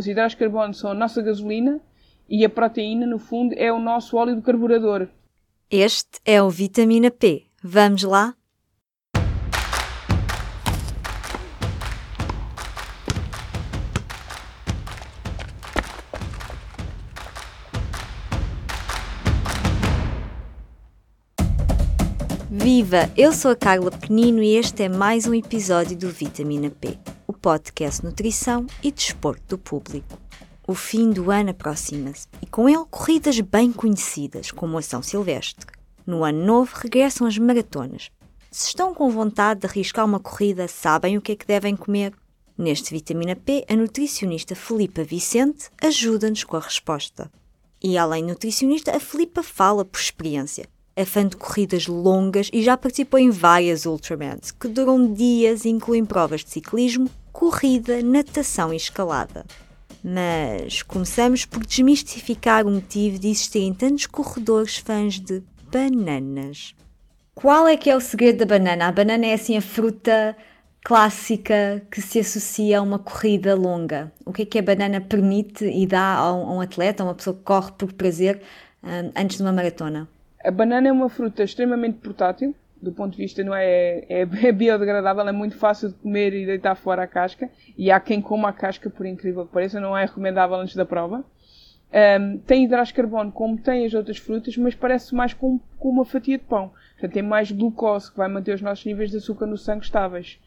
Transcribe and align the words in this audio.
Os 0.00 0.06
hidratos 0.06 0.32
de 0.32 0.38
carbono 0.38 0.72
são 0.72 0.92
a 0.92 0.94
nossa 0.94 1.20
gasolina 1.20 1.78
e 2.26 2.42
a 2.42 2.48
proteína, 2.48 3.06
no 3.06 3.18
fundo, 3.18 3.54
é 3.58 3.70
o 3.70 3.78
nosso 3.78 4.16
óleo 4.16 4.34
do 4.34 4.40
carburador. 4.40 5.06
Este 5.70 6.18
é 6.24 6.42
o 6.42 6.48
Vitamina 6.48 7.10
P. 7.10 7.42
Vamos 7.62 8.02
lá? 8.04 8.34
Viva! 22.50 23.10
Eu 23.14 23.34
sou 23.34 23.50
a 23.50 23.56
Carla 23.56 23.90
Penino 23.90 24.42
e 24.42 24.56
este 24.56 24.84
é 24.84 24.88
mais 24.88 25.26
um 25.26 25.34
episódio 25.34 25.94
do 25.94 26.08
Vitamina 26.08 26.70
P, 26.70 26.98
podcast 27.40 28.04
Nutrição 28.04 28.66
e 28.82 28.92
Desporto 28.92 29.42
do 29.48 29.58
Público. 29.58 30.18
O 30.66 30.74
fim 30.74 31.10
do 31.10 31.30
ano 31.30 31.50
aproxima-se 31.50 32.28
e 32.42 32.46
com 32.46 32.68
ele 32.68 32.84
corridas 32.90 33.40
bem 33.40 33.72
conhecidas, 33.72 34.50
como 34.50 34.76
a 34.76 34.82
São 34.82 35.02
Silvestre. 35.02 35.66
No 36.06 36.22
ano 36.22 36.44
novo 36.44 36.76
regressam 36.76 37.26
as 37.26 37.38
maratonas. 37.38 38.10
Se 38.50 38.68
estão 38.68 38.94
com 38.94 39.10
vontade 39.10 39.60
de 39.60 39.66
arriscar 39.66 40.04
uma 40.04 40.20
corrida, 40.20 40.68
sabem 40.68 41.16
o 41.16 41.20
que 41.22 41.32
é 41.32 41.36
que 41.36 41.46
devem 41.46 41.74
comer? 41.74 42.12
Neste 42.58 42.92
Vitamina 42.92 43.34
P, 43.34 43.64
a 43.68 43.74
nutricionista 43.74 44.54
Filipa 44.54 45.02
Vicente 45.02 45.70
ajuda-nos 45.80 46.44
com 46.44 46.56
a 46.56 46.60
resposta. 46.60 47.30
E 47.82 47.96
além 47.96 48.22
nutricionista, 48.22 48.94
a 48.94 49.00
Filipa 49.00 49.42
fala 49.42 49.84
por 49.84 49.98
experiência. 49.98 50.68
É 50.94 51.04
fã 51.06 51.26
de 51.26 51.36
corridas 51.36 51.86
longas 51.86 52.50
e 52.52 52.62
já 52.62 52.76
participou 52.76 53.18
em 53.18 53.30
várias 53.30 53.86
Ultramans, 53.86 54.50
que 54.50 54.68
duram 54.68 55.12
dias 55.14 55.64
e 55.64 55.70
incluem 55.70 56.04
provas 56.04 56.44
de 56.44 56.50
ciclismo, 56.50 57.08
corrida, 57.32 58.02
natação 58.02 58.72
e 58.72 58.76
escalada. 58.76 59.44
Mas 60.02 60.82
começamos 60.82 61.44
por 61.44 61.64
desmistificar 61.64 62.66
o 62.66 62.70
motivo 62.70 63.18
de 63.18 63.28
existirem 63.28 63.74
tantos 63.74 64.06
corredores 64.06 64.78
fãs 64.78 65.20
de 65.20 65.42
bananas. 65.70 66.74
Qual 67.34 67.66
é 67.66 67.76
que 67.76 67.90
é 67.90 67.96
o 67.96 68.00
segredo 68.00 68.38
da 68.38 68.46
banana? 68.46 68.86
A 68.86 68.92
banana 68.92 69.26
é 69.26 69.34
assim 69.34 69.56
a 69.56 69.62
fruta 69.62 70.36
clássica 70.82 71.82
que 71.90 72.00
se 72.00 72.18
associa 72.18 72.78
a 72.78 72.82
uma 72.82 72.98
corrida 72.98 73.54
longa. 73.54 74.12
O 74.24 74.32
que 74.32 74.42
é 74.42 74.46
que 74.46 74.58
a 74.58 74.62
banana 74.62 75.00
permite 75.00 75.64
e 75.64 75.86
dá 75.86 76.14
a 76.16 76.34
um, 76.34 76.48
a 76.48 76.52
um 76.54 76.60
atleta, 76.60 77.02
a 77.02 77.06
uma 77.06 77.14
pessoa 77.14 77.36
que 77.36 77.42
corre 77.42 77.72
por 77.72 77.92
prazer, 77.92 78.40
um, 78.82 79.12
antes 79.16 79.36
de 79.36 79.42
uma 79.42 79.52
maratona? 79.52 80.08
A 80.44 80.50
banana 80.50 80.88
é 80.88 80.92
uma 80.92 81.08
fruta 81.08 81.42
extremamente 81.42 81.98
portátil, 81.98 82.54
do 82.82 82.92
ponto 82.92 83.12
de 83.12 83.18
vista 83.18 83.44
não 83.44 83.54
é, 83.54 84.04
é, 84.08 84.20
é 84.20 84.52
biodegradável, 84.52 85.26
é 85.28 85.32
muito 85.32 85.56
fácil 85.56 85.88
de 85.88 85.94
comer 85.94 86.32
e 86.32 86.46
deitar 86.46 86.74
fora 86.74 87.02
a 87.02 87.06
casca. 87.06 87.50
E 87.76 87.90
há 87.90 88.00
quem 88.00 88.20
coma 88.20 88.48
a 88.48 88.52
casca, 88.52 88.88
por 88.88 89.06
incrível 89.06 89.46
que 89.46 89.52
pareça, 89.52 89.80
não 89.80 89.96
é 89.96 90.04
recomendável 90.04 90.56
antes 90.56 90.74
da 90.74 90.84
prova. 90.84 91.24
Um, 91.92 92.38
tem 92.38 92.64
hidratos 92.64 92.88
de 92.88 92.94
carbono 92.94 93.32
como 93.32 93.58
tem 93.58 93.84
as 93.84 93.94
outras 93.94 94.16
frutas, 94.16 94.56
mas 94.56 94.74
parece 94.74 95.14
mais 95.14 95.34
com, 95.34 95.58
com 95.78 95.88
uma 95.88 96.04
fatia 96.04 96.38
de 96.38 96.44
pão. 96.44 96.72
Portanto, 96.92 97.12
tem 97.12 97.22
mais 97.22 97.50
glucose, 97.50 98.10
que 98.10 98.16
vai 98.16 98.28
manter 98.28 98.54
os 98.54 98.62
nossos 98.62 98.84
níveis 98.84 99.10
de 99.10 99.16
açúcar 99.16 99.46
no 99.46 99.58
sangue 99.58 99.84
estáveis. 99.84 100.38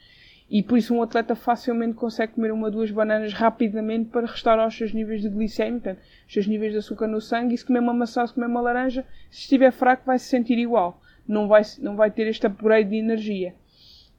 E 0.49 0.61
por 0.61 0.77
isso 0.77 0.93
um 0.93 1.01
atleta 1.01 1.35
facilmente 1.35 1.95
consegue 1.95 2.33
comer 2.33 2.51
uma 2.51 2.67
ou 2.67 2.71
duas 2.71 2.91
bananas 2.91 3.33
rapidamente 3.33 4.09
para 4.09 4.27
restaurar 4.27 4.67
os 4.67 4.77
seus 4.77 4.93
níveis 4.93 5.21
de 5.21 5.29
glicemia, 5.29 5.73
portanto, 5.73 5.99
os 6.27 6.33
seus 6.33 6.47
níveis 6.47 6.71
de 6.71 6.77
açúcar 6.77 7.07
no 7.07 7.19
sangue. 7.19 7.55
E 7.55 7.57
se 7.57 7.65
comer 7.65 7.79
uma 7.79 7.93
maçã, 7.93 8.25
se 8.25 8.33
comer 8.33 8.47
uma 8.47 8.61
laranja, 8.61 9.05
se 9.29 9.41
estiver 9.41 9.71
fraco, 9.71 10.03
vai 10.05 10.17
se 10.17 10.27
sentir 10.27 10.57
igual 10.57 11.01
não 11.27 11.47
vai, 11.47 11.61
não 11.79 11.95
vai 11.95 12.11
ter 12.11 12.27
este 12.27 12.45
upgrade 12.45 12.89
de 12.89 12.97
energia. 12.97 13.53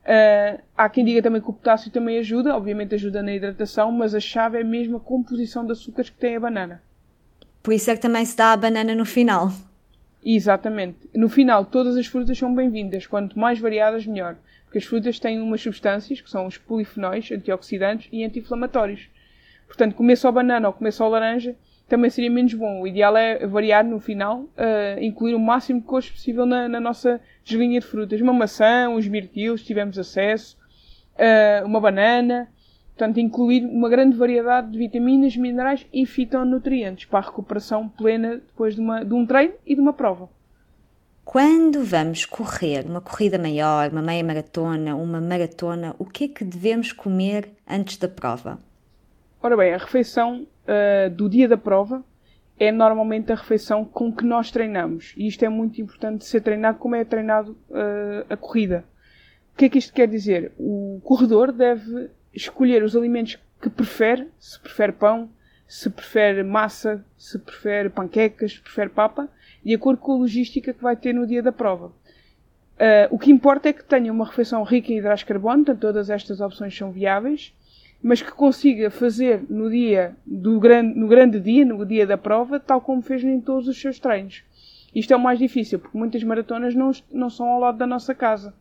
Uh, 0.05 0.62
há 0.77 0.88
quem 0.88 1.05
diga 1.05 1.22
também 1.22 1.41
que 1.41 1.48
o 1.48 1.52
potássio 1.52 1.91
também 1.91 2.19
ajuda, 2.19 2.55
obviamente 2.55 2.94
ajuda 2.94 3.22
na 3.22 3.34
hidratação, 3.34 3.91
mas 3.91 4.14
a 4.14 4.20
chave 4.20 4.61
é 4.61 4.64
mesmo 4.64 4.98
a 4.98 5.00
composição 5.00 5.64
de 5.64 5.72
açúcares 5.72 6.11
que 6.11 6.19
tem 6.19 6.36
a 6.36 6.41
banana. 6.41 6.83
Por 7.62 7.72
isso 7.72 7.91
é 7.91 7.96
que 7.96 8.02
também 8.02 8.24
se 8.27 8.36
dá 8.36 8.52
a 8.52 8.56
banana 8.56 8.94
no 8.94 9.06
final. 9.06 9.50
Exatamente. 10.22 10.98
No 11.14 11.28
final, 11.28 11.64
todas 11.64 11.96
as 11.96 12.06
frutas 12.06 12.36
são 12.36 12.55
bem-vindas. 12.55 13.06
Quanto 13.06 13.39
mais 13.39 13.58
variadas, 13.58 14.06
melhor. 14.06 14.36
Porque 14.64 14.79
as 14.79 14.84
frutas 14.84 15.18
têm 15.18 15.40
umas 15.40 15.62
substâncias, 15.62 16.20
que 16.20 16.30
são 16.30 16.46
os 16.46 16.58
polifenóis, 16.58 17.30
antioxidantes 17.30 18.08
e 18.12 18.23
anti-inflamatórios. 18.24 19.08
Portanto, 19.67 19.95
comer 19.95 20.17
só 20.17 20.30
banana 20.30 20.68
ou 20.68 20.74
comer 20.74 20.92
só 20.92 21.08
laranja 21.08 21.56
também 21.89 22.11
seria 22.11 22.30
menos 22.30 22.55
bom. 22.55 22.80
O 22.80 22.86
ideal 22.86 23.17
é 23.17 23.46
variar 23.46 23.84
no 23.84 24.00
final, 24.00 24.40
uh, 24.40 25.00
incluir 25.00 25.34
o 25.34 25.40
máximo 25.40 25.80
de 25.80 25.86
cores 25.86 26.11
possível 26.11 26.46
na, 26.46 26.68
na, 26.68 26.80
nossa 26.80 27.20
deslinha 27.45 27.80
de 27.80 27.86
frutas. 27.86 28.20
Uma 28.20 28.33
maçã, 28.33 28.89
uns 28.89 29.06
mirtilos, 29.06 29.61
se 29.61 29.67
tivermos 29.67 29.98
acesso, 29.98 30.56
uh, 31.14 31.67
uma 31.67 31.80
banana. 31.80 32.48
Portanto, 32.96 33.18
incluir 33.18 33.64
uma 33.67 33.89
grande 33.89 34.17
variedade 34.17 34.70
de 34.70 34.78
vitaminas, 34.78 35.36
minerais 35.36 35.84
e 35.92 36.06
fitonutrientes 36.06 37.06
para 37.06 37.18
a 37.18 37.23
recuperação 37.23 37.89
plena 37.89 38.36
depois 38.36 38.77
de, 38.77 38.80
uma, 38.80 39.05
de 39.05 39.12
um 39.12 39.27
treino 39.27 39.55
e 39.67 39.74
de 39.74 39.80
uma 39.80 39.92
prova. 39.92 40.28
Quando 41.24 41.83
vamos 41.83 42.24
correr 42.24 42.84
uma 42.86 43.00
corrida 43.00 43.36
maior, 43.36 43.90
uma 43.90 44.02
meia 44.02 44.23
maratona, 44.23 44.94
uma 44.94 45.20
maratona, 45.20 45.96
o 45.98 46.05
que 46.05 46.24
é 46.24 46.28
que 46.28 46.44
devemos 46.44 46.92
comer 46.92 47.50
antes 47.68 47.96
da 47.96 48.06
prova? 48.08 48.61
Ora 49.42 49.56
bem, 49.56 49.74
a 49.74 49.78
refeição 49.78 50.46
uh, 50.64 51.11
do 51.11 51.29
dia 51.29 51.48
da 51.48 51.57
prova 51.57 52.05
é 52.58 52.70
normalmente 52.70 53.33
a 53.33 53.35
refeição 53.35 53.85
com 53.85 54.13
que 54.13 54.25
nós 54.25 54.51
treinamos. 54.51 55.13
E 55.17 55.27
isto 55.27 55.45
é 55.45 55.48
muito 55.48 55.80
importante 55.80 56.25
ser 56.25 56.41
treinado 56.41 56.79
como 56.79 56.95
é 56.95 57.05
treinado 57.05 57.52
uh, 57.70 58.25
a 58.29 58.36
corrida. 58.36 58.85
O 59.53 59.57
que 59.57 59.67
é 59.67 59.69
que 59.69 59.79
isto 59.79 59.92
quer 59.92 60.08
dizer? 60.08 60.53
O 60.58 61.01
corredor 61.05 61.53
deve 61.53 62.11
escolher 62.33 62.83
os 62.83 62.97
alimentos 62.97 63.39
que 63.61 63.70
prefere, 63.70 64.29
se 64.39 64.58
prefere 64.61 64.92
pão, 64.92 65.30
se 65.67 65.89
prefere 65.89 66.42
massa, 66.42 67.05
se 67.17 67.39
prefere 67.39 67.89
panquecas, 67.89 68.53
se 68.53 68.61
prefere 68.61 68.91
papa, 68.91 69.29
de 69.64 69.74
acordo 69.74 70.01
com 70.01 70.13
a 70.13 70.17
logística 70.17 70.73
que 70.73 70.83
vai 70.83 70.97
ter 70.97 71.13
no 71.13 71.27
dia 71.27 71.42
da 71.42 71.53
prova. 71.53 71.86
Uh, 71.86 73.07
o 73.11 73.19
que 73.19 73.30
importa 73.30 73.69
é 73.69 73.73
que 73.73 73.85
tenha 73.85 74.13
uma 74.13 74.27
refeição 74.27 74.63
rica 74.64 74.92
em 74.92 74.98
hidratos 74.98 75.20
de 75.20 75.27
carbono, 75.27 75.64
portanto 75.64 75.80
todas 75.80 76.11
estas 76.11 76.41
opções 76.41 76.77
são 76.77 76.91
viáveis, 76.91 77.55
mas 78.05 78.20
que 78.20 78.31
consiga 78.33 78.91
fazer 78.91 79.42
no 79.48 79.70
dia 79.70 80.15
do 80.27 80.61
grande, 80.61 80.95
no 80.95 81.09
grande 81.09 81.41
dia, 81.41 81.65
no 81.65 81.87
dia 81.87 82.07
da 82.07 82.19
prova, 82.19 82.61
tal 82.61 82.79
como 82.79 83.01
fez 83.01 83.25
em 83.25 83.41
todos 83.41 83.67
os 83.67 83.81
seus 83.81 83.98
treinos. 83.98 84.42
Isto 84.95 85.15
é 85.15 85.17
o 85.17 85.20
mais 85.20 85.39
difícil, 85.39 85.79
porque 85.79 85.97
muitas 85.97 86.23
maratonas 86.23 86.75
não, 86.75 86.91
não 87.11 87.31
são 87.31 87.47
ao 87.47 87.59
lado 87.59 87.79
da 87.79 87.87
nossa 87.87 88.15
casa. 88.15 88.53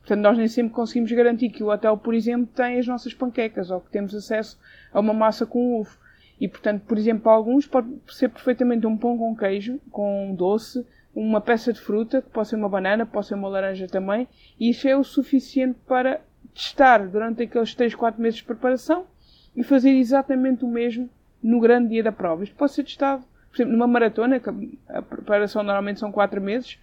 Portanto, 0.00 0.22
nós 0.22 0.36
nem 0.36 0.48
sempre 0.48 0.72
conseguimos 0.72 1.12
garantir 1.12 1.50
que 1.50 1.62
o 1.62 1.70
hotel, 1.70 1.96
por 1.96 2.14
exemplo, 2.14 2.48
tem 2.52 2.80
as 2.80 2.86
nossas 2.88 3.14
panquecas 3.14 3.70
ou 3.70 3.80
que 3.80 3.92
temos 3.92 4.12
acesso 4.12 4.58
a 4.92 4.98
uma 4.98 5.14
massa 5.14 5.46
com 5.46 5.78
ovo. 5.78 5.96
E, 6.40 6.48
portanto, 6.48 6.82
por 6.84 6.98
exemplo, 6.98 7.22
para 7.22 7.32
alguns 7.32 7.68
pode 7.68 7.88
ser 8.08 8.28
perfeitamente 8.28 8.88
um 8.88 8.96
pão 8.96 9.16
com 9.16 9.36
queijo, 9.36 9.78
com 9.92 10.34
doce, 10.36 10.84
uma 11.14 11.40
peça 11.40 11.72
de 11.72 11.80
fruta, 11.80 12.22
que 12.22 12.30
pode 12.30 12.48
ser 12.48 12.56
uma 12.56 12.68
banana, 12.68 13.06
pode 13.06 13.28
ser 13.28 13.34
uma 13.34 13.48
laranja 13.48 13.86
também, 13.86 14.26
e 14.58 14.70
isso 14.70 14.88
é 14.88 14.96
o 14.96 15.04
suficiente 15.04 15.78
para 15.86 16.20
testar 16.54 17.06
durante 17.06 17.42
aqueles 17.42 17.74
3, 17.74 17.94
4 17.94 18.20
meses 18.20 18.38
de 18.38 18.44
preparação 18.44 19.06
e 19.54 19.62
fazer 19.62 19.90
exatamente 19.90 20.64
o 20.64 20.68
mesmo 20.68 21.08
no 21.42 21.60
grande 21.60 21.90
dia 21.90 22.02
da 22.02 22.12
prova. 22.12 22.44
Isto 22.44 22.56
pode 22.56 22.72
ser 22.72 22.84
testado, 22.84 23.24
por 23.50 23.56
exemplo, 23.56 23.72
numa 23.72 23.86
maratona, 23.86 24.38
que 24.38 24.78
a 24.88 25.02
preparação 25.02 25.62
normalmente 25.62 26.00
são 26.00 26.12
4 26.12 26.40
meses, 26.40 26.78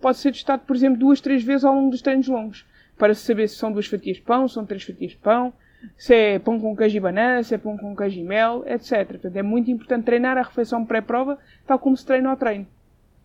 pode 0.00 0.18
ser 0.18 0.32
testado, 0.32 0.62
por 0.64 0.76
exemplo, 0.76 0.98
duas, 0.98 1.20
três 1.20 1.42
vezes 1.42 1.64
ao 1.64 1.74
longo 1.74 1.90
dos 1.90 2.02
treinos 2.02 2.28
longos, 2.28 2.66
para 2.96 3.14
saber 3.14 3.48
se 3.48 3.56
são 3.56 3.72
duas 3.72 3.86
fatias 3.86 4.16
de 4.16 4.22
pão, 4.22 4.46
se 4.46 4.54
são 4.54 4.66
três 4.66 4.82
fatias 4.82 5.12
de 5.12 5.16
pão, 5.16 5.52
se 5.96 6.14
é 6.14 6.38
pão 6.38 6.58
com 6.60 6.76
queijo 6.76 6.96
e 6.96 7.00
banana, 7.00 7.42
se 7.42 7.54
é 7.54 7.58
pão 7.58 7.76
com 7.76 7.94
queijo 7.96 8.18
e 8.18 8.24
mel, 8.24 8.64
etc. 8.66 9.06
Portanto, 9.06 9.36
é 9.36 9.42
muito 9.42 9.70
importante 9.70 10.04
treinar 10.04 10.36
a 10.36 10.42
refeição 10.42 10.84
pré-prova, 10.84 11.38
tal 11.66 11.78
como 11.78 11.96
se 11.96 12.04
treina 12.04 12.30
ao 12.30 12.36
treino. 12.36 12.66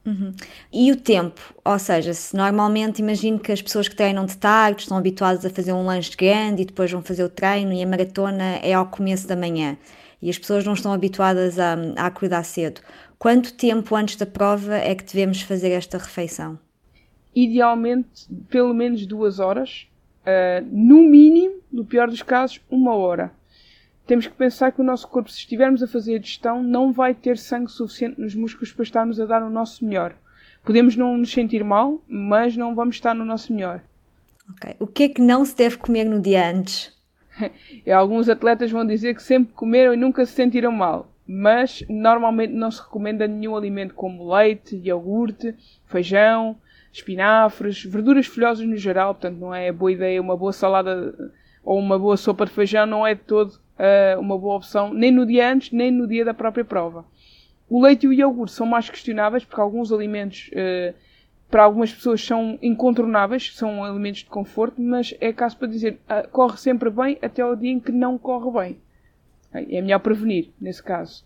Uhum. 0.06 0.34
E 0.72 0.92
o 0.92 0.98
tempo, 0.98 1.42
ou 1.64 1.80
seja, 1.80 2.14
se 2.14 2.36
normalmente 2.36 3.00
imagino 3.00 3.40
que 3.40 3.52
as 3.52 3.62
pessoas 3.62 3.88
que 3.88 3.96
treinam 3.96 4.26
de 4.26 4.38
tarde 4.38 4.82
estão 4.82 4.98
habituadas 4.98 5.46
a 5.46 5.50
fazer 5.50 5.72
um 5.72 5.86
lanche 5.86 6.16
grande 6.16 6.62
e 6.62 6.66
depois 6.66 6.92
vão 6.92 7.02
fazer 7.02 7.24
o 7.24 7.30
treino 7.30 7.72
e 7.72 7.82
a 7.82 7.88
maratona 7.88 8.58
é 8.62 8.74
ao 8.74 8.88
começo 8.88 9.28
da 9.28 9.36
manhã 9.36 9.78
e 10.22 10.30
as 10.30 10.38
pessoas 10.38 10.66
não 10.66 10.74
estão 10.74 10.92
habituadas 10.92 11.58
a, 11.58 11.76
a 11.98 12.06
acordar 12.06 12.44
cedo. 12.44 12.82
Quanto 13.18 13.54
tempo 13.54 13.96
antes 13.96 14.18
da 14.18 14.26
prova 14.26 14.76
é 14.76 14.94
que 14.94 15.06
devemos 15.06 15.42
fazer 15.42 15.72
esta 15.72 15.98
refeição? 15.98 16.60
Idealmente, 17.34 18.28
pelo 18.50 18.74
menos 18.74 19.06
duas 19.06 19.40
horas, 19.40 19.88
uh, 20.22 20.66
no 20.70 21.04
mínimo, 21.04 21.56
no 21.72 21.86
pior 21.86 22.10
dos 22.10 22.22
casos, 22.22 22.62
uma 22.70 22.94
hora 22.94 23.32
temos 24.06 24.28
que 24.28 24.34
pensar 24.34 24.72
que 24.72 24.82
o 24.82 24.84
nosso 24.84 25.08
corpo, 25.08 25.32
se 25.32 25.40
estivermos 25.40 25.82
a 25.82 25.88
fazer 25.88 26.16
a 26.16 26.20
digestão, 26.20 26.62
não 26.62 26.92
vai 26.92 27.14
ter 27.14 27.38
sangue 27.38 27.72
suficiente 27.72 28.20
nos 28.20 28.36
músculos 28.36 28.74
para 28.74 28.84
estarmos 28.84 29.20
a 29.20 29.26
dar 29.26 29.42
o 29.42 29.50
nosso 29.50 29.86
melhor. 29.86 30.16
Podemos 30.64 30.96
não 30.96 31.18
nos 31.18 31.32
sentir 31.32 31.64
mal, 31.64 32.02
mas 32.08 32.56
não 32.58 32.76
vamos 32.76 32.96
estar 32.96 33.14
no 33.14 33.26
nosso 33.26 33.54
melhor. 33.54 33.82
O 34.80 34.88
que 34.88 35.04
é 35.04 35.10
que 35.10 35.22
não 35.22 35.46
se 35.46 35.56
deve 35.56 35.78
comer 35.78 36.04
no 36.04 36.22
dia 36.22 36.50
antes? 36.50 36.94
Alguns 37.94 38.28
atletas 38.28 38.72
vão 38.72 38.86
dizer 38.86 39.16
que 39.16 39.24
sempre 39.24 39.54
comeram 39.54 39.94
e 39.94 39.98
nunca 39.98 40.26
se 40.26 40.34
sentiram 40.34 40.72
mal, 40.72 41.12
mas 41.26 41.84
normalmente 41.90 42.54
não 42.54 42.70
se 42.70 42.82
recomenda 42.82 43.26
nenhum 43.26 43.56
alimento 43.56 43.94
como 43.94 44.34
leite, 44.34 44.76
iogurte, 44.76 45.56
feijão, 45.86 46.58
espinafres, 46.92 47.84
verduras 47.84 48.28
folhosas 48.28 48.68
no 48.68 48.78
geral, 48.78 49.16
portanto 49.16 49.40
não 49.40 49.56
é 49.56 49.72
boa 49.72 49.92
ideia 49.92 50.22
uma 50.22 50.38
boa 50.38 50.54
salada 50.54 51.32
ou 51.64 51.80
uma 51.80 51.98
boa 51.98 52.18
sopa 52.18 52.46
de 52.46 52.52
feijão 52.52 52.86
não 52.86 53.08
é 53.08 53.16
de 53.16 53.22
todo 53.22 53.63
uh, 53.78 54.20
uma 54.20 54.38
boa 54.38 54.56
opção, 54.56 54.94
nem 54.94 55.12
no 55.12 55.26
dia 55.26 55.52
antes, 55.52 55.72
nem 55.72 55.92
no 55.92 56.08
dia 56.08 56.26
da 56.26 56.34
própria 56.34 56.66
prova. 56.66 57.06
O 57.70 57.82
leite 57.82 58.06
e 58.06 58.10
o 58.10 58.14
iogurte 58.14 58.54
são 58.54 58.66
mais 58.66 58.90
questionáveis 58.90 59.44
porque 59.46 59.62
alguns 59.62 59.92
alimentos 59.92 60.50
uh, 60.54 60.94
para 61.50 61.64
algumas 61.64 61.94
pessoas 61.94 62.24
são 62.24 62.58
incontornáveis, 62.62 63.56
são 63.56 63.84
alimentos 63.84 64.22
de 64.22 64.30
conforto, 64.30 64.82
mas 64.82 65.14
é 65.20 65.32
caso 65.32 65.58
para 65.58 65.68
dizer, 65.68 66.00
uh, 66.10 66.28
corre 66.30 66.58
sempre 66.58 66.90
bem 66.90 67.18
até 67.22 67.46
o 67.46 67.56
dia 67.56 67.72
em 67.72 67.80
que 67.80 67.92
não 67.92 68.18
corre 68.18 68.52
bem. 68.60 68.78
É 69.54 69.82
melhor 69.82 70.00
prevenir, 70.00 70.50
nesse 70.60 70.82
caso. 70.82 71.24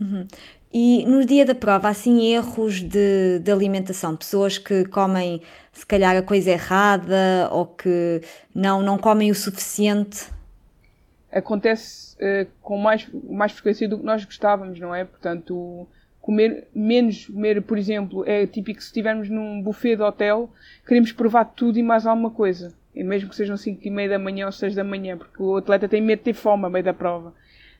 Uhum. 0.00 0.26
E 0.72 1.04
no 1.04 1.24
dia 1.24 1.44
da 1.44 1.54
prova, 1.54 1.88
assim, 1.88 2.32
erros 2.32 2.80
de, 2.80 3.40
de, 3.40 3.50
alimentação, 3.50 4.16
pessoas 4.16 4.56
que 4.56 4.84
comem 4.84 5.42
se 5.72 5.84
calhar 5.84 6.16
a 6.16 6.22
coisa 6.22 6.50
errada 6.50 7.48
ou 7.50 7.66
que 7.66 8.22
não, 8.54 8.80
não 8.82 8.96
comem 8.96 9.32
o 9.32 9.34
suficiente? 9.34 10.26
Acontece 11.32 12.16
uh, 12.16 12.48
com 12.60 12.76
mais, 12.76 13.08
mais 13.28 13.52
frequência 13.52 13.88
do 13.88 13.98
que 13.98 14.04
nós 14.04 14.24
gostávamos, 14.24 14.78
não 14.80 14.94
é? 14.94 15.04
Portanto, 15.04 15.86
comer 16.20 16.68
menos, 16.74 17.26
comer, 17.26 17.62
por 17.62 17.78
exemplo, 17.78 18.24
é 18.26 18.46
típico 18.46 18.80
se 18.80 18.88
estivermos 18.88 19.28
num 19.28 19.62
buffet 19.62 19.96
de 19.96 20.02
hotel, 20.02 20.50
queremos 20.86 21.12
provar 21.12 21.44
tudo 21.44 21.78
e 21.78 21.82
mais 21.82 22.06
alguma 22.06 22.30
coisa. 22.30 22.74
E 22.94 23.04
mesmo 23.04 23.30
que 23.30 23.36
sejam 23.36 23.56
5 23.56 23.80
e 23.86 23.90
meia 23.90 24.10
da 24.10 24.18
manhã 24.18 24.46
ou 24.46 24.52
6 24.52 24.74
da 24.74 24.82
manhã, 24.82 25.16
porque 25.16 25.42
o 25.42 25.56
atleta 25.56 25.88
tem 25.88 26.02
medo 26.02 26.18
de 26.18 26.24
ter 26.24 26.34
fome 26.34 26.66
a 26.66 26.70
meio 26.70 26.84
da 26.84 26.92
prova. 26.92 27.32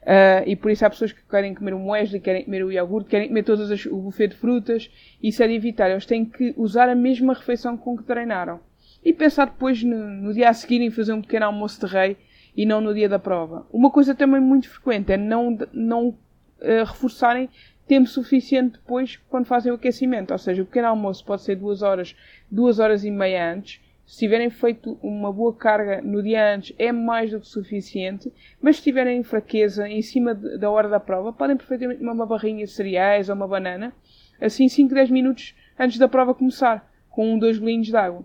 Uh, 0.03 0.47
e 0.47 0.57
por 0.57 0.71
isso 0.71 0.87
há 0.87 0.91
pessoas 0.91 1.13
que 1.13 1.21
querem 1.29 1.55
comer 1.55 1.75
o 1.75 1.79
muesli, 1.79 2.21
querem 2.21 2.45
comer 2.45 2.65
o 2.65 2.73
iogurte, 2.73 3.11
querem 3.11 3.29
comer 3.29 3.43
todas 3.43 3.71
as, 3.71 3.85
o 3.85 3.97
buffet 3.97 4.29
de 4.29 4.37
frutas. 4.37 4.91
Isso 5.23 5.43
é 5.43 5.49
de 5.49 5.55
evitar. 5.55 5.91
Eles 5.91 6.07
têm 6.07 6.25
que 6.25 6.55
usar 6.57 6.89
a 6.89 6.95
mesma 6.95 7.35
refeição 7.35 7.77
com 7.77 7.97
que 7.97 8.05
treinaram. 8.05 8.61
E 9.05 9.13
pensar 9.13 9.47
depois 9.47 9.83
no, 9.83 9.97
no 9.97 10.33
dia 10.33 10.49
a 10.49 10.55
seguir 10.55 10.81
em 10.81 10.91
fazer 10.91 11.13
um 11.13 11.21
pequeno 11.21 11.47
almoço 11.47 11.87
de 11.87 11.93
rei 11.93 12.17
e 12.57 12.67
não 12.67 12.81
no 12.81 12.95
dia 12.95 13.09
da 13.09 13.19
prova. 13.19 13.67
Uma 13.73 13.91
coisa 13.91 14.15
também 14.15 14.41
muito 14.41 14.69
frequente 14.69 15.13
é 15.13 15.17
não, 15.17 15.57
não 15.73 16.09
uh, 16.09 16.85
reforçarem 16.85 17.49
tempo 17.87 18.09
suficiente 18.09 18.75
depois 18.75 19.17
quando 19.29 19.47
fazem 19.47 19.73
o 19.73 19.75
aquecimento. 19.75 20.31
Ou 20.31 20.39
seja, 20.39 20.63
o 20.63 20.67
pequeno 20.67 20.89
almoço 20.89 21.25
pode 21.25 21.43
ser 21.43 21.57
duas 21.57 21.83
horas, 21.83 22.15
duas 22.51 22.79
horas 22.79 23.05
e 23.05 23.11
meia 23.11 23.53
antes. 23.53 23.81
Se 24.07 24.19
tiverem 24.19 24.51
feito 24.51 24.99
uma 25.03 25.33
boa 25.33 25.55
carga 25.55 26.01
no 26.03 26.23
dia 26.23 26.55
antes, 26.55 26.75
é 26.79 26.91
mais 26.91 27.31
do 27.31 27.41
que 27.41 27.47
suficiente. 27.47 28.33
Mas 28.61 28.77
se 28.77 28.83
tiverem 28.83 29.23
fraqueza 29.23 29.89
em 29.89 30.03
cima 30.03 30.35
de, 30.35 30.59
da 30.59 30.71
hora 30.71 30.89
da 30.89 30.99
prova, 30.99 31.33
podem 31.33 31.57
perfeitamente 31.57 32.03
uma 32.03 32.27
barrinha 32.27 32.65
de 32.65 32.71
cereais 32.71 33.29
ou 33.29 33.37
uma 33.37 33.47
banana, 33.47 33.93
assim 34.41 34.69
5, 34.69 34.93
10 34.95 35.11
minutos 35.11 35.55
antes 35.79 35.99
da 35.99 36.09
prova 36.09 36.35
começar, 36.35 36.89
com 37.09 37.35
um, 37.35 37.39
dois 37.39 37.59
golinhos 37.59 37.87
de 37.87 37.97
água. 37.97 38.25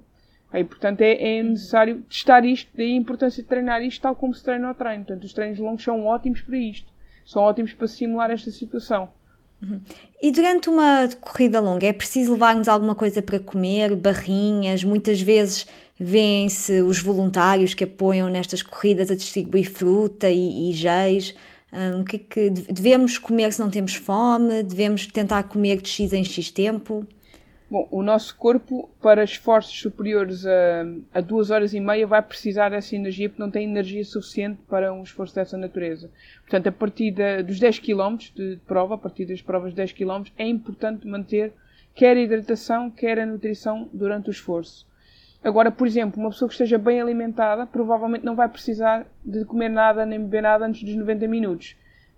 Aí, 0.56 0.64
portanto, 0.64 1.02
é, 1.02 1.40
é, 1.40 1.44
necessário 1.44 2.02
testar 2.10 2.46
isto, 2.46 2.72
daí 2.74 2.94
a 2.94 2.96
importância 2.96 3.44
de 3.44 3.50
treinar 3.50 3.84
isto 3.84 4.02
tal 4.02 4.16
como 4.16 4.34
se 4.34 4.42
treina 4.42 4.70
ao 4.70 4.74
treino. 4.74 5.04
Portanto, 5.04 5.26
os 5.26 5.34
treinos 5.34 5.60
longos 5.60 5.84
são 5.84 6.06
ótimos 6.06 6.40
para 6.40 6.58
isto. 6.58 6.88
São 7.26 7.42
ótimos 7.42 7.74
para 7.74 7.90
simular 7.90 8.32
esta 8.32 8.50
situação. 8.50 9.10
Uhum. 9.62 9.82
E 10.22 10.32
durante 10.32 10.70
uma 10.70 11.10
corrida 11.20 11.60
longa 11.60 11.86
é 11.86 11.92
preciso 11.92 12.32
levarmos 12.32 12.70
alguma 12.70 12.96
coisa 12.96 13.22
para 13.22 13.38
comer, 13.38 13.98
barrinhas, 13.98 14.82
muitas 14.82 15.20
vezes 15.20 15.68
vêem-se 16.00 16.82
os 16.82 17.02
voluntários 17.02 17.74
que 17.74 17.84
apoiam 17.84 18.30
nestas 18.30 18.64
corridas 18.64 19.12
a 19.12 19.16
distribuir 19.16 19.70
fruta 19.70 20.30
e, 20.30 20.70
e 20.70 20.74
géis. 20.74 21.36
Um, 21.74 22.00
o 22.00 22.06
que 22.06 22.16
é 22.16 22.20
que 22.20 22.50
devemos 22.50 23.18
comer 23.18 23.52
se 23.52 23.60
não 23.60 23.70
temos 23.70 23.94
fome? 23.94 24.64
Devemos 24.64 25.06
tentar 25.08 25.44
comer 25.44 25.82
de 25.82 25.90
X 25.90 26.14
em 26.14 26.24
X 26.24 26.50
tempo? 26.50 27.06
Bom, 27.68 27.88
o 27.90 28.04
nosso 28.04 28.36
corpo, 28.38 28.88
para 29.02 29.24
esforços 29.24 29.80
superiores 29.80 30.46
a, 30.46 30.86
a 31.12 31.20
duas 31.20 31.50
horas 31.50 31.74
e 31.74 31.80
meia, 31.80 32.06
vai 32.06 32.22
precisar 32.22 32.70
dessa 32.70 32.96
energia 32.96 33.28
porque 33.28 33.42
não 33.42 33.50
tem 33.50 33.68
energia 33.68 34.04
suficiente 34.06 34.60
para 34.70 34.94
um 34.94 35.02
esforço 35.02 35.34
dessa 35.34 35.58
natureza. 35.58 36.12
Portanto, 36.42 36.68
a 36.68 36.72
partir 36.72 37.12
da, 37.12 37.42
dos 37.42 37.60
10 37.60 37.80
km 37.80 38.18
de 38.36 38.60
prova, 38.68 38.94
a 38.94 38.98
partir 39.00 39.26
das 39.26 39.42
provas 39.42 39.72
de 39.72 39.78
10 39.78 39.94
km, 39.94 40.26
é 40.38 40.48
importante 40.48 41.08
manter 41.08 41.54
quer 41.96 42.16
a 42.16 42.20
hidratação, 42.20 42.92
quer 42.92 43.18
a 43.18 43.26
nutrição 43.26 43.90
durante 43.92 44.30
o 44.30 44.32
esforço. 44.32 44.86
Agora, 45.44 45.72
por 45.72 45.88
exemplo, 45.88 46.22
uma 46.22 46.30
pessoa 46.30 46.48
que 46.48 46.54
esteja 46.54 46.78
bem 46.78 47.02
alimentada 47.02 47.66
provavelmente 47.66 48.26
não 48.26 48.36
vai 48.36 48.48
precisar 48.48 49.08
de 49.24 49.44
comer 49.44 49.70
nada 49.70 50.06
nem 50.06 50.20
beber 50.20 50.44
nada 50.44 50.66
antes 50.66 50.84
dos 50.84 50.96
90 50.96 51.28
minutos 51.28 51.76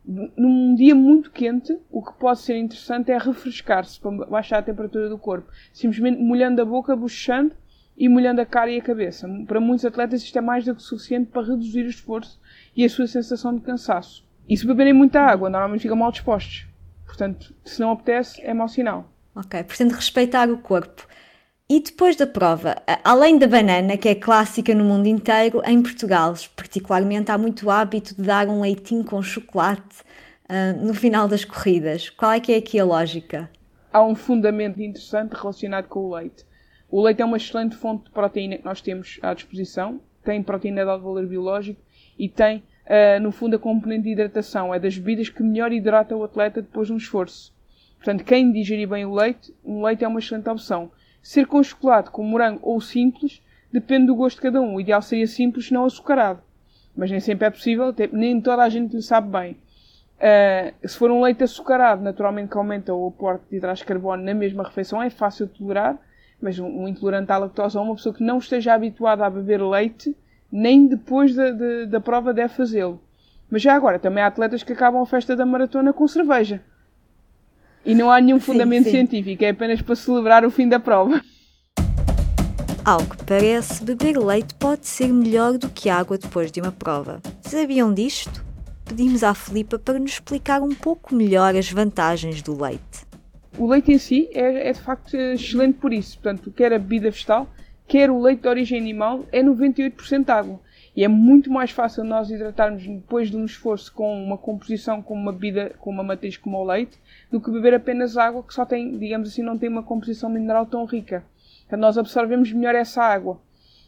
num 0.07 0.73
dia 0.73 0.95
muito 0.95 1.29
quente, 1.31 1.77
o 1.91 2.01
que 2.01 2.13
pode 2.13 2.39
ser 2.39 2.57
interessante 2.57 3.11
é 3.11 3.17
refrescar-se 3.17 3.99
para 3.99 4.25
baixar 4.25 4.59
a 4.59 4.63
temperatura 4.63 5.09
do 5.09 5.17
corpo. 5.17 5.51
Simplesmente 5.73 6.21
molhando 6.21 6.61
a 6.61 6.65
boca, 6.65 6.95
bochechando 6.95 7.53
e 7.97 8.07
molhando 8.07 8.39
a 8.39 8.45
cara 8.45 8.71
e 8.71 8.79
a 8.79 8.81
cabeça. 8.81 9.27
Para 9.45 9.59
muitos 9.59 9.83
atletas 9.83 10.23
isto 10.23 10.37
é 10.37 10.41
mais 10.41 10.63
do 10.63 10.73
que 10.73 10.81
suficiente 10.81 11.29
para 11.29 11.45
reduzir 11.47 11.83
o 11.83 11.89
esforço 11.89 12.39
e 12.75 12.85
a 12.85 12.89
sua 12.89 13.07
sensação 13.07 13.53
de 13.53 13.61
cansaço. 13.61 14.25
E 14.47 14.55
se 14.55 14.65
beberem 14.65 14.93
muita 14.93 15.19
água, 15.19 15.49
normalmente 15.49 15.81
ficam 15.81 15.97
mal 15.97 16.11
dispostos. 16.11 16.65
Portanto, 17.05 17.53
se 17.65 17.81
não 17.81 17.91
apetece, 17.91 18.41
é 18.41 18.53
mau 18.53 18.69
sinal. 18.69 19.11
Ok, 19.35 19.61
portanto, 19.63 19.91
respeitar 19.91 20.49
o 20.49 20.57
corpo. 20.57 21.05
E 21.69 21.81
depois 21.81 22.15
da 22.15 22.25
prova, 22.25 22.77
além 23.03 23.37
da 23.37 23.45
banana, 23.45 23.97
que 23.97 24.07
é 24.07 24.15
clássica 24.15 24.73
no 24.73 24.85
mundo 24.85 25.05
inteiro, 25.05 25.61
em 25.65 25.81
Portugal, 25.81 26.33
particularmente, 26.55 27.29
há 27.29 27.37
muito 27.37 27.69
hábito 27.69 28.15
de 28.15 28.21
dar 28.21 28.47
um 28.47 28.61
leitinho 28.61 29.03
com 29.03 29.21
chocolate 29.21 30.01
uh, 30.49 30.85
no 30.85 30.93
final 30.93 31.27
das 31.27 31.43
corridas. 31.43 32.09
Qual 32.09 32.31
é 32.31 32.39
que 32.39 32.53
é 32.53 32.55
aqui 32.55 32.79
a 32.79 32.85
lógica? 32.85 33.49
Há 33.91 34.01
um 34.01 34.15
fundamento 34.15 34.81
interessante 34.81 35.33
relacionado 35.33 35.89
com 35.89 36.05
o 36.05 36.15
leite. 36.15 36.45
O 36.89 37.01
leite 37.01 37.21
é 37.21 37.25
uma 37.25 37.35
excelente 37.35 37.75
fonte 37.75 38.05
de 38.05 38.11
proteína 38.11 38.57
que 38.59 38.63
nós 38.63 38.79
temos 38.79 39.19
à 39.21 39.33
disposição, 39.33 39.99
tem 40.23 40.41
proteína 40.41 40.85
de 40.85 40.89
alto 40.89 41.03
valor 41.03 41.27
biológico 41.27 41.81
e 42.17 42.29
tem, 42.29 42.63
uh, 42.85 43.21
no 43.21 43.33
fundo, 43.33 43.57
a 43.57 43.59
componente 43.59 44.03
de 44.03 44.11
hidratação. 44.11 44.73
É 44.73 44.79
das 44.79 44.97
bebidas 44.97 45.27
que 45.27 45.43
melhor 45.43 45.73
hidrata 45.73 46.15
o 46.15 46.23
atleta 46.23 46.61
depois 46.61 46.87
de 46.87 46.93
um 46.93 46.97
esforço. 46.97 47.53
Portanto, 47.97 48.23
quem 48.23 48.53
digerir 48.53 48.87
bem 48.87 49.03
o 49.03 49.13
leite, 49.13 49.53
o 49.65 49.83
leite 49.83 50.05
é 50.05 50.07
uma 50.07 50.19
excelente 50.19 50.47
opção. 50.49 50.89
Ser 51.21 51.45
com 51.45 51.61
chocolate, 51.61 52.09
com 52.09 52.23
morango 52.23 52.59
ou 52.63 52.79
simples, 52.79 53.41
depende 53.71 54.07
do 54.07 54.15
gosto 54.15 54.37
de 54.37 54.43
cada 54.43 54.61
um. 54.61 54.75
O 54.75 54.81
ideal 54.81 55.01
seria 55.01 55.27
simples, 55.27 55.71
não 55.71 55.85
açucarado. 55.85 56.41
Mas 56.95 57.11
nem 57.11 57.19
sempre 57.19 57.47
é 57.47 57.49
possível, 57.49 57.93
nem 58.11 58.41
toda 58.41 58.63
a 58.63 58.69
gente 58.69 58.95
lhe 58.95 59.01
sabe 59.01 59.29
bem. 59.29 59.57
Uh, 60.17 60.87
se 60.87 60.97
for 60.97 61.11
um 61.11 61.21
leite 61.21 61.43
açucarado, 61.43 62.03
naturalmente 62.03 62.49
que 62.49 62.57
aumenta 62.57 62.93
o 62.93 63.07
aporte 63.07 63.43
de 63.49 63.57
hidratos 63.57 63.79
de 63.79 63.85
carbono 63.85 64.23
na 64.23 64.33
mesma 64.33 64.63
refeição, 64.63 65.01
é 65.01 65.11
fácil 65.11 65.45
de 65.45 65.53
tolerar, 65.53 65.95
mas 66.41 66.57
um, 66.57 66.87
intolerante 66.87 67.31
à 67.31 67.37
lactose 67.37 67.77
ou 67.77 67.83
uma 67.83 67.95
pessoa 67.95 68.15
que 68.15 68.23
não 68.23 68.39
esteja 68.39 68.73
habituada 68.73 69.23
a 69.25 69.29
beber 69.29 69.61
leite, 69.61 70.15
nem 70.51 70.87
depois 70.87 71.35
da, 71.35 71.51
de, 71.51 71.85
da 71.85 71.99
prova 71.99 72.33
deve 72.33 72.53
fazê-lo. 72.53 72.99
Mas 73.49 73.61
já 73.61 73.75
agora, 73.75 73.99
também 73.99 74.23
há 74.23 74.27
atletas 74.27 74.63
que 74.63 74.73
acabam 74.73 75.01
a 75.01 75.05
festa 75.05 75.35
da 75.35 75.45
maratona 75.45 75.93
com 75.93 76.07
cerveja. 76.07 76.63
E 77.87 77.95
não 77.95 78.11
há 78.11 78.19
nenhum 78.19 78.37
fundamento 78.37 78.83
sim, 78.83 78.89
sim. 78.89 78.97
científico, 78.97 79.45
é 79.45 79.49
apenas 79.49 79.81
para 79.81 79.95
celebrar 79.95 80.43
o 80.43 80.51
fim 80.51 80.67
da 80.67 80.77
prova. 80.77 81.21
Ao 82.83 82.99
que 82.99 83.23
parece, 83.25 83.81
beber 83.81 84.17
leite 84.17 84.53
pode 84.55 84.85
ser 84.85 85.07
melhor 85.07 85.57
do 85.57 85.69
que 85.69 85.89
água 85.89 86.17
depois 86.17 86.51
de 86.51 86.59
uma 86.59 86.71
prova. 86.73 87.21
Sabiam 87.41 87.93
disto? 87.93 88.45
Pedimos 88.83 89.23
à 89.23 89.33
Filipa 89.33 89.79
para 89.79 89.99
nos 89.99 90.11
explicar 90.11 90.61
um 90.61 90.75
pouco 90.75 91.15
melhor 91.15 91.55
as 91.55 91.71
vantagens 91.71 92.41
do 92.41 92.61
leite. 92.61 93.07
O 93.57 93.65
leite 93.65 93.93
em 93.93 93.97
si 93.97 94.29
é, 94.33 94.67
é 94.67 94.73
de 94.73 94.81
facto 94.81 95.15
excelente 95.15 95.79
por 95.79 95.93
isso. 95.93 96.19
Portanto, 96.19 96.51
quer 96.51 96.73
a 96.73 96.79
bebida 96.79 97.09
vegetal, 97.09 97.47
quer 97.87 98.11
o 98.11 98.21
leite 98.21 98.41
de 98.41 98.49
origem 98.49 98.77
animal, 98.77 99.23
é 99.31 99.41
98% 99.41 100.27
água. 100.27 100.59
E 100.97 101.03
é 101.03 101.07
muito 101.07 101.51
mais 101.51 101.69
fácil 101.69 102.03
nós 102.03 102.31
hidratarmos 102.31 102.83
depois 102.83 103.29
de 103.29 103.37
um 103.37 103.45
esforço 103.45 103.93
com 103.93 104.19
uma 104.19 104.35
composição 104.35 104.99
com 104.99 105.13
uma 105.13 105.31
bebida, 105.31 105.75
com 105.77 105.91
uma 105.91 106.01
matriz 106.01 106.37
como 106.37 106.57
o 106.57 106.63
leite, 106.63 106.97
do 107.31 107.39
que 107.39 107.51
beber 107.51 107.75
apenas 107.75 108.17
água 108.17 108.41
que 108.41 108.51
só 108.51 108.65
tem, 108.65 108.97
digamos 108.97 109.29
assim, 109.29 109.43
não 109.43 109.59
tem 109.59 109.69
uma 109.69 109.83
composição 109.83 110.27
mineral 110.27 110.65
tão 110.65 110.85
rica. 110.85 111.23
Então 111.67 111.77
nós 111.77 111.99
absorvemos 111.99 112.51
melhor 112.51 112.73
essa 112.73 113.03
água 113.03 113.39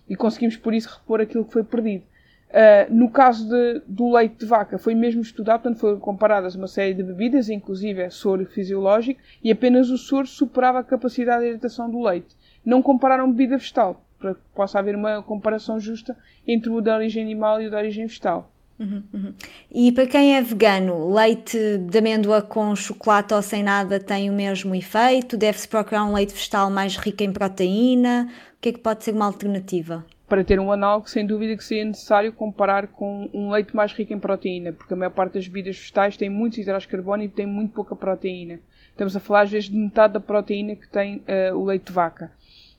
e 0.07 0.15
conseguimos 0.15 0.55
por 0.55 0.71
isso 0.71 0.99
repor 0.99 1.19
aquilo 1.19 1.45
que 1.45 1.51
foi 1.51 1.63
perdido. 1.63 2.03
Uh, 2.49 2.93
no 2.93 3.09
caso 3.09 3.49
de, 3.49 3.81
do 3.87 4.11
leite 4.11 4.37
de 4.41 4.45
vaca, 4.45 4.77
foi 4.77 4.93
mesmo 4.93 5.21
estudado, 5.21 5.63
portanto, 5.63 5.79
foram 5.79 5.99
comparadas 5.99 6.53
uma 6.53 6.67
série 6.67 6.93
de 6.93 7.01
bebidas, 7.01 7.49
inclusive 7.49 8.03
é 8.03 8.11
soro 8.11 8.45
fisiológico, 8.45 9.19
e 9.43 9.51
apenas 9.51 9.89
o 9.89 9.97
soro 9.97 10.27
superava 10.27 10.77
a 10.77 10.83
capacidade 10.83 11.41
de 11.41 11.49
hidratação 11.49 11.89
do 11.89 12.03
leite. 12.03 12.35
Não 12.63 12.83
compararam 12.83 13.31
bebida 13.31 13.57
vegetal, 13.57 14.05
para 14.19 14.35
que 14.35 14.41
possa 14.53 14.79
haver 14.79 14.95
uma 14.95 15.23
comparação 15.23 15.79
justa 15.79 16.17
entre 16.47 16.69
o 16.69 16.81
da 16.81 16.95
origem 16.95 17.23
animal 17.23 17.61
e 17.61 17.67
o 17.67 17.71
da 17.71 17.77
origem 17.77 18.05
vegetal. 18.05 18.51
Uhum, 18.79 19.03
uhum. 19.13 19.33
E 19.69 19.91
para 19.91 20.07
quem 20.07 20.37
é 20.37 20.41
vegano, 20.41 21.13
leite 21.13 21.77
de 21.77 21.97
amêndoa 21.97 22.41
com 22.41 22.73
chocolate 22.75 23.33
ou 23.33 23.41
sem 23.41 23.61
nada 23.61 23.99
tem 23.99 24.29
o 24.29 24.33
mesmo 24.33 24.73
efeito? 24.73 25.35
Deve-se 25.35 25.67
procurar 25.67 26.05
um 26.05 26.13
leite 26.13 26.33
vegetal 26.33 26.69
mais 26.69 26.95
rico 26.95 27.21
em 27.21 27.33
proteína? 27.33 28.29
O 28.57 28.61
que 28.61 28.69
é 28.69 28.73
que 28.73 28.79
pode 28.79 29.03
ser 29.03 29.13
uma 29.13 29.25
alternativa? 29.25 30.05
Para 30.29 30.43
ter 30.43 30.59
um 30.59 30.71
análogo, 30.71 31.09
sem 31.09 31.25
dúvida 31.25 31.57
que 31.57 31.63
seria 31.63 31.85
necessário 31.85 32.31
comparar 32.31 32.87
com 32.87 33.29
um 33.33 33.49
leite 33.49 33.75
mais 33.75 33.91
rico 33.91 34.13
em 34.13 34.19
proteína, 34.19 34.71
porque 34.71 34.93
a 34.93 34.97
maior 34.97 35.09
parte 35.09 35.33
das 35.33 35.47
bebidas 35.47 35.75
vegetais 35.75 36.15
tem 36.15 36.29
muitos 36.29 36.59
hidratos 36.59 36.83
de 36.83 36.89
carbono 36.89 37.23
e 37.23 37.27
tem 37.27 37.47
muito 37.47 37.73
pouca 37.73 37.95
proteína. 37.95 38.59
Estamos 38.91 39.15
a 39.15 39.19
falar 39.19 39.41
às 39.41 39.49
vezes 39.49 39.69
de 39.69 39.77
metade 39.77 40.13
da 40.13 40.19
proteína 40.19 40.75
que 40.75 40.87
tem 40.87 41.17
uh, 41.17 41.57
o 41.57 41.65
leite 41.65 41.87
de 41.87 41.91
vaca. 41.91 42.31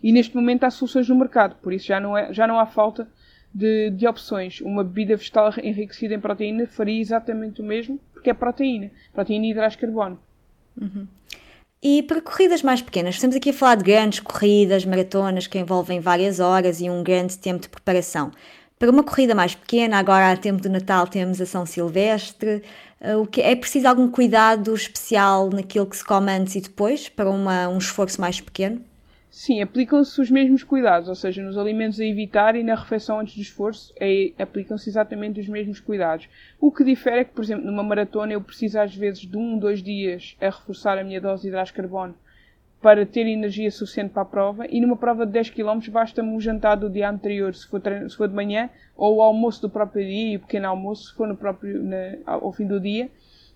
E 0.03 0.13
neste 0.13 0.35
momento 0.35 0.65
há 0.65 0.71
soluções 0.71 1.09
no 1.09 1.15
mercado, 1.15 1.57
por 1.57 1.73
isso 1.73 1.87
já 1.87 2.01
não, 2.01 2.17
é, 2.17 2.33
já 2.33 2.47
não 2.47 2.59
há 2.59 2.67
falta 2.67 3.09
de, 3.55 3.91
de 3.91 4.07
opções. 4.07 4.61
Uma 4.61 4.85
bebida 4.85 5.17
vegetal 5.17 5.53
enriquecida 5.63 6.15
em 6.15 6.21
proteína 6.21 6.67
faria 6.67 7.01
exatamente 7.01 7.61
o 7.61 7.65
mesmo, 7.65 8.01
porque 8.13 8.31
é 8.31 8.35
proteína. 8.35 8.91
Proteína 9.13 9.47
e 9.47 9.51
hidratos 9.51 9.77
de 9.77 9.81
carbono. 9.81 10.19
Uhum. 10.81 11.07
E 11.83 12.03
para 12.03 12.21
corridas 12.21 12.63
mais 12.63 12.83
pequenas, 12.83 13.15
estamos 13.15 13.35
aqui 13.35 13.51
a 13.51 13.55
falar 13.55 13.77
de 13.77 13.85
grandes 13.85 14.21
corridas, 14.21 14.85
maratonas 14.85 15.47
que 15.47 15.59
envolvem 15.59 15.99
várias 15.99 16.39
horas 16.39 16.81
e 16.81 16.91
um 16.91 17.03
grande 17.03 17.39
tempo 17.39 17.63
de 17.63 17.71
preparação. 17.71 18.31
Para 18.79 18.91
uma 18.91 19.03
corrida 19.03 19.35
mais 19.35 19.55
pequena, 19.55 19.99
agora 19.99 20.33
a 20.33 20.37
tempo 20.37 20.61
de 20.61 20.69
Natal 20.69 21.07
temos 21.07 21.41
a 21.41 21.47
São 21.47 21.65
Silvestre, 21.65 22.63
eh, 23.01 23.17
o 23.17 23.27
que 23.27 23.41
é 23.41 23.55
preciso 23.57 23.89
algum 23.89 24.11
cuidado 24.11 24.75
especial 24.75 25.51
naquilo 25.51 25.87
que 25.87 25.97
se 25.97 26.05
come 26.05 26.33
antes 26.33 26.55
e 26.55 26.61
depois 26.61 27.09
para 27.09 27.31
uma, 27.31 27.69
um 27.69 27.79
esforço 27.79 28.21
mais 28.21 28.41
pequeno? 28.41 28.83
Sim, 29.31 29.63
aplicam-se 29.63 30.21
os 30.21 30.29
mesmos 30.29 30.65
cuidados, 30.65 31.09
ou 31.09 31.15
seja, 31.15 31.41
nos 31.41 31.57
alimentos 31.57 32.01
a 32.01 32.05
evitar 32.05 32.57
e 32.57 32.65
na 32.65 32.75
refeição 32.75 33.21
antes 33.21 33.37
do 33.37 33.41
esforço 33.41 33.95
é, 34.01 34.33
aplicam-se 34.37 34.89
exatamente 34.89 35.39
os 35.39 35.49
mesmos 35.49 35.79
cuidados. 35.79 36.29
O 36.61 36.73
que 36.73 36.83
difere 36.83 37.21
é 37.21 37.25
que, 37.25 37.33
por 37.33 37.45
exemplo, 37.45 37.65
numa 37.65 37.85
maratona 37.85 38.33
eu 38.33 38.41
preciso 38.41 38.81
às 38.81 38.93
vezes 38.93 39.21
de 39.21 39.37
um, 39.37 39.57
dois 39.57 39.81
dias 39.81 40.37
a 40.41 40.47
reforçar 40.47 40.99
a 40.99 41.05
minha 41.05 41.21
dose 41.21 41.43
de 41.43 41.49
hidratos 41.49 41.71
de 41.71 41.77
carbono 41.77 42.17
para 42.83 43.07
ter 43.07 43.25
energia 43.27 43.71
suficiente 43.71 44.11
para 44.11 44.23
a 44.23 44.27
prova 44.27 44.67
e 44.69 44.81
numa 44.81 44.97
prova 44.97 45.25
de 45.25 45.33
10 45.33 45.51
km 45.51 45.79
basta-me 45.93 46.31
um 46.31 46.41
jantar 46.41 46.77
do 46.77 46.91
dia 46.91 47.09
anterior, 47.09 47.55
se 47.55 47.69
for, 47.69 47.81
se 48.09 48.17
for 48.17 48.27
de 48.27 48.35
manhã, 48.35 48.69
ou 48.97 49.19
o 49.19 49.23
almoço 49.23 49.63
do 49.63 49.71
próprio 49.71 50.05
dia 50.05 50.33
e 50.33 50.37
o 50.39 50.41
pequeno 50.41 50.67
almoço, 50.67 51.11
se 51.11 51.15
for 51.15 51.29
no 51.29 51.37
próprio, 51.37 51.81
na, 51.85 52.17
ao 52.27 52.53
fim 52.53 52.67
do 52.67 52.81
dia, 52.81 53.09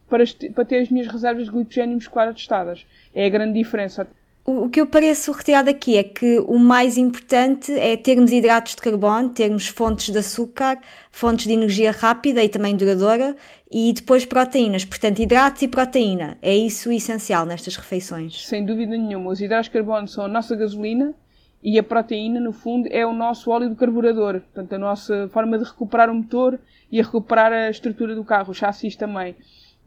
para, 0.09 0.23
para 0.55 0.65
ter 0.65 0.83
as 0.83 0.91
minhas 0.91 1.09
reservas 1.09 1.47
de 1.47 1.51
glicogênio 1.51 1.97
muscular 1.97 2.29
atestadas. 2.29 2.87
É 3.13 3.27
a 3.27 3.29
grande 3.29 3.55
diferença 3.59 4.07
o 4.47 4.69
que 4.69 4.79
eu 4.79 4.87
pareço 4.87 5.33
retirar 5.33 5.63
daqui 5.63 5.97
é 5.97 6.05
que 6.05 6.39
o 6.41 6.59
mais 6.59 6.99
importante 6.99 7.73
é 7.73 7.97
termos 7.97 8.31
hidratos 8.31 8.75
de 8.75 8.83
carbono, 8.83 9.31
termos 9.31 9.69
fontes 9.69 10.13
de 10.13 10.19
açúcar, 10.19 10.79
fontes 11.11 11.47
de 11.47 11.55
energia 11.55 11.91
rápida 11.91 12.45
e 12.45 12.49
também 12.51 12.77
duradoura 12.77 13.35
e 13.73 13.91
depois 13.95 14.27
proteínas. 14.27 14.85
Portanto, 14.85 15.21
hidratos 15.21 15.63
e 15.63 15.69
proteína. 15.69 16.37
É 16.43 16.55
isso 16.55 16.91
o 16.91 16.93
essencial 16.93 17.47
nestas 17.47 17.77
refeições. 17.77 18.47
Sem 18.47 18.67
dúvida 18.67 18.97
nenhuma. 18.97 19.31
Os 19.31 19.41
hidratos 19.41 19.67
de 19.67 19.73
carbono 19.73 20.07
são 20.07 20.27
a 20.27 20.29
nossa 20.29 20.55
gasolina 20.55 21.15
e 21.63 21.79
a 21.79 21.83
proteína, 21.83 22.39
no 22.39 22.53
fundo, 22.53 22.87
é 22.91 23.07
o 23.07 23.15
nosso 23.15 23.51
óleo 23.51 23.71
do 23.71 23.77
carburador. 23.77 24.41
Portanto, 24.41 24.75
a 24.75 24.79
nossa 24.79 25.27
forma 25.33 25.57
de 25.57 25.65
recuperar 25.65 26.11
o 26.11 26.15
motor 26.15 26.61
e 26.93 27.01
a 27.01 27.03
recuperar 27.03 27.51
a 27.51 27.71
estrutura 27.71 28.15
do 28.15 28.23
carro, 28.23 28.51
o 28.51 28.55
chassis 28.55 28.95
também. 28.95 29.35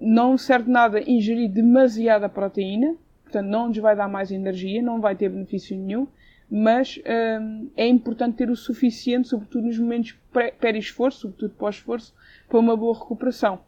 Não 0.01 0.35
serve 0.35 0.71
nada 0.71 0.99
ingerir 1.07 1.47
demasiada 1.47 2.27
proteína, 2.27 2.95
portanto 3.27 3.47
não 3.47 3.67
nos 3.67 3.77
vai 3.77 3.95
dar 3.95 4.07
mais 4.07 4.31
energia, 4.31 4.81
não 4.81 4.99
vai 4.99 5.15
ter 5.15 5.29
benefício 5.29 5.77
nenhum, 5.77 6.07
mas 6.49 6.99
hum, 7.41 7.69
é 7.75 7.87
importante 7.87 8.37
ter 8.37 8.49
o 8.49 8.55
suficiente, 8.55 9.27
sobretudo 9.27 9.67
nos 9.67 9.77
momentos 9.77 10.15
pré-esforço, 10.59 11.21
sobretudo 11.21 11.53
pós-esforço, 11.55 12.13
para 12.47 12.59
uma 12.59 12.75
boa 12.75 12.97
recuperação. 12.97 13.59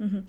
Uhum. 0.00 0.24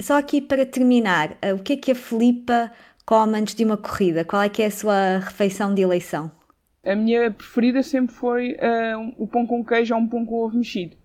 Só 0.00 0.18
aqui 0.18 0.40
para 0.40 0.66
terminar, 0.66 1.32
uh, 1.32 1.54
o 1.54 1.62
que 1.62 1.74
é 1.74 1.76
que 1.76 1.92
a 1.92 1.94
Filipa 1.94 2.70
come 3.04 3.38
antes 3.38 3.54
de 3.54 3.64
uma 3.64 3.76
corrida? 3.76 4.24
Qual 4.24 4.42
é 4.42 4.48
que 4.48 4.62
é 4.62 4.66
a 4.66 4.70
sua 4.70 5.18
refeição 5.18 5.72
de 5.72 5.82
eleição? 5.82 6.30
A 6.84 6.94
minha 6.94 7.30
preferida 7.30 7.82
sempre 7.82 8.14
foi 8.14 8.52
uh, 8.54 9.14
o 9.16 9.26
pão 9.26 9.46
com 9.46 9.64
queijo 9.64 9.94
ou 9.94 10.00
um 10.00 10.08
pão 10.08 10.26
com 10.26 10.44
ovo 10.44 10.56
mexido. 10.56 10.96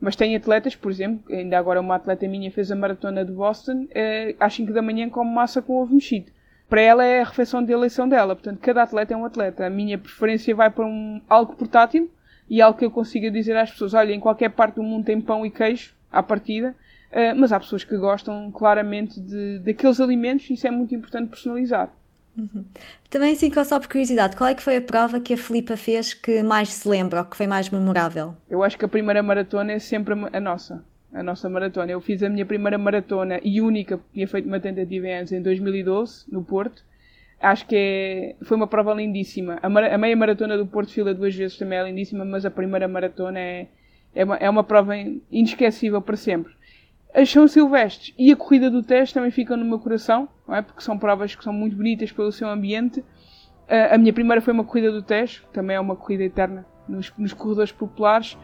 Mas 0.00 0.14
tem 0.14 0.34
atletas, 0.36 0.76
por 0.76 0.92
exemplo, 0.92 1.34
ainda 1.34 1.58
agora 1.58 1.80
uma 1.80 1.96
atleta 1.96 2.26
minha 2.28 2.50
fez 2.52 2.70
a 2.70 2.76
maratona 2.76 3.24
de 3.24 3.32
Boston, 3.32 3.84
uh, 3.84 4.36
às 4.38 4.54
5 4.54 4.72
da 4.72 4.80
manhã 4.80 5.10
come 5.10 5.32
massa 5.32 5.60
com 5.60 5.82
ovo 5.82 5.94
mexido 5.94 6.30
para 6.68 6.80
ela 6.80 7.04
é 7.04 7.22
a 7.22 7.24
refeição 7.24 7.62
de 7.62 7.72
eleição 7.72 8.08
dela. 8.08 8.36
Portanto, 8.36 8.58
cada 8.60 8.82
atleta 8.82 9.14
é 9.14 9.16
um 9.16 9.24
atleta. 9.24 9.66
A 9.66 9.70
minha 9.70 9.98
preferência 9.98 10.54
vai 10.54 10.70
para 10.70 10.86
um, 10.86 11.20
algo 11.28 11.54
portátil 11.56 12.10
e 12.48 12.60
algo 12.60 12.78
que 12.78 12.84
eu 12.84 12.90
consiga 12.90 13.30
dizer 13.30 13.56
às 13.56 13.70
pessoas: 13.70 13.94
olha, 13.94 14.12
em 14.12 14.20
qualquer 14.20 14.50
parte 14.50 14.76
do 14.76 14.82
mundo 14.82 15.04
tem 15.04 15.20
pão 15.20 15.44
e 15.44 15.50
queijo 15.50 15.94
à 16.10 16.22
partida. 16.22 16.74
Uh, 17.10 17.34
mas 17.36 17.52
há 17.52 17.58
pessoas 17.58 17.84
que 17.84 17.96
gostam 17.96 18.50
claramente 18.52 19.18
de, 19.18 19.60
daqueles 19.60 19.98
alimentos 19.98 20.50
e 20.50 20.52
isso 20.52 20.66
é 20.66 20.70
muito 20.70 20.94
importante 20.94 21.30
personalizar. 21.30 21.90
Uhum. 22.36 22.64
Também, 23.08 23.32
assim, 23.32 23.50
só 23.64 23.80
por 23.80 23.88
curiosidade, 23.88 24.36
qual 24.36 24.50
é 24.50 24.54
que 24.54 24.62
foi 24.62 24.76
a 24.76 24.80
prova 24.82 25.18
que 25.18 25.32
a 25.32 25.36
Filipa 25.36 25.76
fez 25.76 26.12
que 26.12 26.42
mais 26.42 26.68
se 26.68 26.86
lembra 26.86 27.20
ou 27.20 27.24
que 27.24 27.36
foi 27.36 27.46
mais 27.46 27.70
memorável? 27.70 28.36
Eu 28.48 28.62
acho 28.62 28.76
que 28.76 28.84
a 28.84 28.88
primeira 28.88 29.22
maratona 29.22 29.72
é 29.72 29.78
sempre 29.78 30.14
a 30.32 30.38
nossa 30.38 30.84
a 31.12 31.22
nossa 31.22 31.48
maratona. 31.48 31.92
Eu 31.92 32.00
fiz 32.00 32.22
a 32.22 32.28
minha 32.28 32.44
primeira 32.44 32.78
maratona 32.78 33.40
e 33.42 33.60
única, 33.60 33.98
porque 33.98 34.12
tinha 34.14 34.28
feito 34.28 34.46
uma 34.46 34.60
tentativa 34.60 35.06
antes, 35.06 35.32
em 35.32 35.42
2012, 35.42 36.26
no 36.30 36.44
Porto. 36.44 36.84
Acho 37.40 37.66
que 37.66 37.76
é, 37.76 38.36
foi 38.44 38.56
uma 38.56 38.66
prova 38.66 38.92
lindíssima. 38.92 39.58
A, 39.62 39.66
a, 39.66 39.98
meia 39.98 40.16
maratona 40.16 40.56
do 40.58 40.66
Porto 40.66 40.92
Fila 40.92 41.14
duas 41.14 41.34
vezes 41.34 41.56
também 41.56 41.78
é 41.78 41.84
lindíssima, 41.84 42.24
mas 42.24 42.44
a 42.44 42.50
primeira 42.50 42.88
maratona 42.88 43.38
é, 43.38 43.68
é, 44.14 44.24
uma, 44.24 44.36
é 44.36 44.50
uma 44.50 44.64
prova 44.64 44.94
inesquecível 45.30 46.02
para 46.02 46.16
sempre. 46.16 46.52
As 47.14 47.30
São 47.30 47.46
Silvestres 47.48 48.12
e 48.18 48.30
a 48.32 48.36
corrida 48.36 48.70
do 48.70 48.82
teste 48.82 49.14
também 49.14 49.30
ficam 49.30 49.56
no 49.56 49.64
meu 49.64 49.78
coração, 49.78 50.28
não 50.46 50.54
é? 50.54 50.62
porque 50.62 50.82
são 50.82 50.98
provas 50.98 51.34
que 51.34 51.42
são 51.42 51.52
muito 51.52 51.76
bonitas 51.76 52.12
pelo 52.12 52.30
seu 52.32 52.48
ambiente. 52.48 53.04
A, 53.68 53.94
a 53.94 53.98
minha 53.98 54.12
primeira 54.12 54.40
foi 54.40 54.52
uma 54.52 54.64
corrida 54.64 54.90
do 54.90 55.02
teste, 55.02 55.42
também 55.52 55.76
é 55.76 55.80
uma 55.80 55.94
corrida 55.94 56.24
eterna 56.24 56.66
nos, 56.88 57.12
nos 57.16 57.32
corredores 57.32 57.70
populares. 57.70 58.36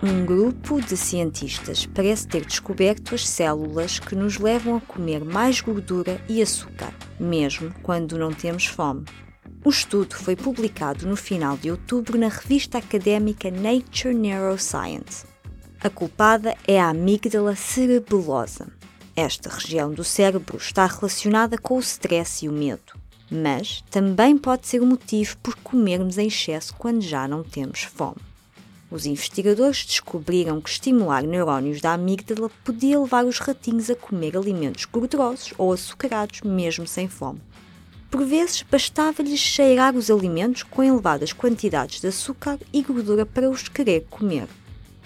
Um 0.00 0.24
grupo 0.24 0.80
de 0.80 0.96
cientistas 0.96 1.86
parece 1.86 2.28
ter 2.28 2.44
descoberto 2.44 3.16
as 3.16 3.28
células 3.28 3.98
que 3.98 4.14
nos 4.14 4.38
levam 4.38 4.76
a 4.76 4.80
comer 4.80 5.24
mais 5.24 5.60
gordura 5.60 6.20
e 6.28 6.40
açúcar, 6.40 6.94
mesmo 7.18 7.74
quando 7.82 8.16
não 8.16 8.32
temos 8.32 8.66
fome. 8.66 9.04
O 9.66 9.68
estudo 9.68 10.14
foi 10.14 10.36
publicado 10.36 11.08
no 11.08 11.16
final 11.16 11.56
de 11.56 11.72
outubro 11.72 12.16
na 12.16 12.28
revista 12.28 12.78
académica 12.78 13.50
Nature 13.50 14.14
Neuroscience. 14.14 15.26
A 15.80 15.90
culpada 15.90 16.56
é 16.68 16.80
a 16.80 16.90
amígdala 16.90 17.56
cerebelosa. 17.56 18.68
Esta 19.16 19.50
região 19.50 19.92
do 19.92 20.04
cérebro 20.04 20.56
está 20.56 20.86
relacionada 20.86 21.58
com 21.58 21.78
o 21.78 21.80
stress 21.80 22.44
e 22.44 22.48
o 22.48 22.52
medo, 22.52 22.92
mas 23.28 23.82
também 23.90 24.38
pode 24.38 24.68
ser 24.68 24.80
o 24.80 24.86
motivo 24.86 25.36
por 25.38 25.56
comermos 25.56 26.16
em 26.16 26.28
excesso 26.28 26.72
quando 26.76 27.02
já 27.02 27.26
não 27.26 27.42
temos 27.42 27.82
fome. 27.82 28.22
Os 28.88 29.04
investigadores 29.04 29.84
descobriram 29.84 30.60
que 30.60 30.70
estimular 30.70 31.24
neurónios 31.24 31.80
da 31.80 31.94
amígdala 31.94 32.52
podia 32.64 33.00
levar 33.00 33.24
os 33.24 33.40
ratinhos 33.40 33.90
a 33.90 33.96
comer 33.96 34.36
alimentos 34.36 34.84
gordurosos 34.84 35.52
ou 35.58 35.72
açucarados 35.72 36.42
mesmo 36.42 36.86
sem 36.86 37.08
fome. 37.08 37.40
Por 38.10 38.24
vezes, 38.24 38.62
bastava-lhes 38.62 39.38
cheirar 39.38 39.96
os 39.96 40.10
alimentos 40.10 40.62
com 40.62 40.82
elevadas 40.82 41.32
quantidades 41.32 42.00
de 42.00 42.06
açúcar 42.06 42.58
e 42.72 42.82
gordura 42.82 43.26
para 43.26 43.50
os 43.50 43.68
querer 43.68 44.06
comer. 44.08 44.46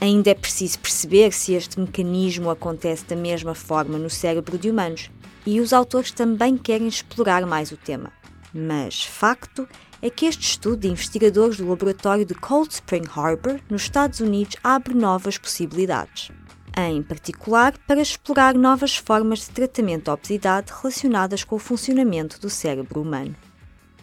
Ainda 0.01 0.31
é 0.31 0.35
preciso 0.35 0.79
perceber 0.79 1.33
se 1.33 1.55
este 1.55 1.79
mecanismo 1.81 2.51
acontece 2.51 3.05
da 3.05 3.17
mesma 3.17 3.55
forma 3.55 3.99
no 3.99 4.11
cérebro 4.11 4.59
de 4.59 4.71
humanos, 4.71 5.11
e 5.47 5.61
os 5.61 5.73
autores 5.73 6.11
também 6.11 6.57
querem 6.57 6.87
explorar 6.87 7.47
mais 7.47 7.73
o 7.73 7.77
tema. 7.77 8.13
Mas 8.53 9.03
facto 9.03 9.67
é 10.03 10.11
que 10.11 10.27
este 10.27 10.43
estudo 10.43 10.79
de 10.79 10.89
investigadores 10.89 11.57
do 11.57 11.69
laboratório 11.69 12.25
de 12.25 12.35
Cold 12.35 12.73
Spring 12.73 13.07
Harbor, 13.15 13.61
nos 13.69 13.83
Estados 13.83 14.21
Unidos, 14.21 14.57
abre 14.63 14.95
novas 14.95 15.39
possibilidades 15.39 16.31
em 16.77 17.03
particular 17.03 17.75
para 17.87 18.01
explorar 18.01 18.55
novas 18.55 18.97
formas 18.97 19.41
de 19.41 19.51
tratamento 19.51 20.05
da 20.05 20.15
obesidade 20.15 20.73
relacionadas 20.73 21.45
com 21.45 21.57
o 21.57 21.59
funcionamento 21.59 22.41
do 22.41 22.49
cérebro 22.49 23.03
humano. 23.03 23.37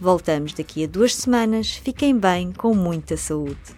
Voltamos 0.00 0.52
daqui 0.52 0.84
a 0.84 0.86
duas 0.86 1.12
semanas. 1.14 1.72
Fiquem 1.72 2.16
bem, 2.16 2.52
com 2.52 2.74
muita 2.74 3.16
saúde. 3.16 3.77